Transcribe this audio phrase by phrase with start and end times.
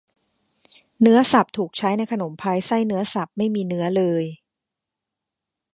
[1.01, 4.23] เนื้อสับถูกใช้ในขนมพายไส้เนื้อสับไม่มีเนื้อเลย